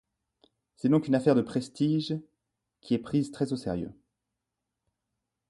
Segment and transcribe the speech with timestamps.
[0.77, 2.15] C'est donc une affaire de prestige,
[2.79, 3.93] qui est prise très au sérieux.